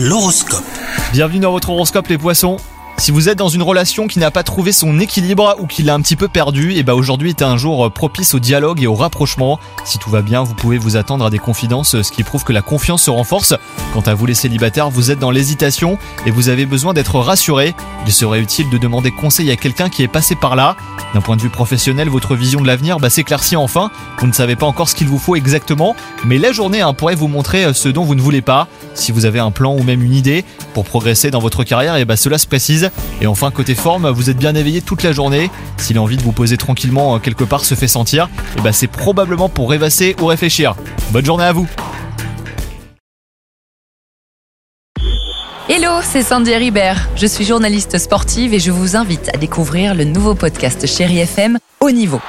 L'horoscope. 0.00 0.62
Bienvenue 1.12 1.40
dans 1.40 1.50
votre 1.50 1.70
horoscope 1.70 2.06
les 2.06 2.18
poissons. 2.18 2.58
Si 3.00 3.12
vous 3.12 3.28
êtes 3.28 3.38
dans 3.38 3.48
une 3.48 3.62
relation 3.62 4.08
qui 4.08 4.18
n'a 4.18 4.32
pas 4.32 4.42
trouvé 4.42 4.72
son 4.72 4.98
équilibre 4.98 5.54
ou 5.60 5.68
qui 5.68 5.84
l'a 5.84 5.94
un 5.94 6.00
petit 6.00 6.16
peu 6.16 6.26
perdu, 6.26 6.74
et 6.74 6.82
bah 6.82 6.96
aujourd'hui 6.96 7.30
est 7.30 7.42
un 7.42 7.56
jour 7.56 7.90
propice 7.92 8.34
au 8.34 8.40
dialogue 8.40 8.82
et 8.82 8.88
au 8.88 8.94
rapprochement. 8.94 9.60
Si 9.84 9.98
tout 9.98 10.10
va 10.10 10.20
bien, 10.20 10.42
vous 10.42 10.54
pouvez 10.54 10.78
vous 10.78 10.96
attendre 10.96 11.24
à 11.24 11.30
des 11.30 11.38
confidences, 11.38 12.02
ce 12.02 12.12
qui 12.12 12.24
prouve 12.24 12.42
que 12.42 12.52
la 12.52 12.60
confiance 12.60 13.04
se 13.04 13.10
renforce. 13.10 13.54
Quant 13.94 14.00
à 14.00 14.14
vous 14.14 14.26
les 14.26 14.34
célibataires, 14.34 14.90
vous 14.90 15.12
êtes 15.12 15.20
dans 15.20 15.30
l'hésitation 15.30 15.96
et 16.26 16.32
vous 16.32 16.48
avez 16.48 16.66
besoin 16.66 16.92
d'être 16.92 17.20
rassuré. 17.20 17.72
Il 18.04 18.12
serait 18.12 18.40
utile 18.40 18.68
de 18.68 18.78
demander 18.78 19.12
conseil 19.12 19.50
à 19.52 19.56
quelqu'un 19.56 19.88
qui 19.88 20.02
est 20.02 20.08
passé 20.08 20.34
par 20.34 20.56
là. 20.56 20.76
D'un 21.14 21.20
point 21.20 21.36
de 21.36 21.42
vue 21.42 21.50
professionnel, 21.50 22.08
votre 22.08 22.34
vision 22.34 22.60
de 22.60 22.66
l'avenir 22.66 22.98
bah, 22.98 23.10
s'éclaircit 23.10 23.56
enfin. 23.56 23.92
Vous 24.18 24.26
ne 24.26 24.32
savez 24.32 24.56
pas 24.56 24.66
encore 24.66 24.88
ce 24.88 24.96
qu'il 24.96 25.06
vous 25.06 25.18
faut 25.18 25.36
exactement, 25.36 25.94
mais 26.24 26.36
la 26.36 26.50
journée 26.50 26.80
hein, 26.80 26.92
pourrait 26.94 27.14
vous 27.14 27.28
montrer 27.28 27.72
ce 27.72 27.88
dont 27.88 28.02
vous 28.02 28.16
ne 28.16 28.20
voulez 28.20 28.42
pas. 28.42 28.66
Si 28.94 29.12
vous 29.12 29.24
avez 29.24 29.38
un 29.38 29.52
plan 29.52 29.72
ou 29.72 29.84
même 29.84 30.02
une 30.02 30.14
idée 30.14 30.44
pour 30.74 30.84
progresser 30.84 31.30
dans 31.30 31.38
votre 31.38 31.62
carrière, 31.62 31.94
et 31.94 32.04
bah 32.04 32.16
cela 32.16 32.38
se 32.38 32.46
précise. 32.48 32.87
Et 33.20 33.26
enfin, 33.26 33.50
côté 33.50 33.74
forme, 33.74 34.08
vous 34.10 34.30
êtes 34.30 34.36
bien 34.36 34.54
éveillé 34.54 34.80
toute 34.80 35.02
la 35.02 35.12
journée. 35.12 35.50
Si 35.76 35.94
l'envie 35.94 36.16
de 36.16 36.22
vous 36.22 36.32
poser 36.32 36.56
tranquillement 36.56 37.16
euh, 37.16 37.18
quelque 37.18 37.44
part 37.44 37.64
se 37.64 37.74
fait 37.74 37.88
sentir, 37.88 38.28
et 38.56 38.60
bah 38.60 38.72
c'est 38.72 38.86
probablement 38.86 39.48
pour 39.48 39.70
rêvasser 39.70 40.16
ou 40.20 40.26
réfléchir. 40.26 40.74
Bonne 41.10 41.24
journée 41.24 41.44
à 41.44 41.52
vous 41.52 41.68
Hello, 45.68 46.00
c'est 46.02 46.22
Sandy 46.22 46.54
Ribert. 46.54 47.08
Je 47.14 47.26
suis 47.26 47.44
journaliste 47.44 47.98
sportive 47.98 48.54
et 48.54 48.58
je 48.58 48.70
vous 48.70 48.96
invite 48.96 49.28
à 49.34 49.36
découvrir 49.36 49.94
le 49.94 50.04
nouveau 50.04 50.34
podcast 50.34 50.86
Chéri 50.86 51.18
FM 51.18 51.58
Haut 51.80 51.90
Niveau. 51.90 52.20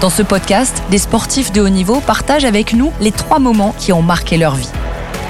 Dans 0.00 0.10
ce 0.10 0.22
podcast, 0.22 0.82
des 0.90 0.98
sportifs 0.98 1.50
de 1.50 1.60
haut 1.60 1.68
niveau 1.68 2.00
partagent 2.00 2.44
avec 2.44 2.72
nous 2.72 2.92
les 3.00 3.10
trois 3.10 3.38
moments 3.38 3.74
qui 3.78 3.92
ont 3.92 4.02
marqué 4.02 4.36
leur 4.36 4.54
vie. 4.54 4.70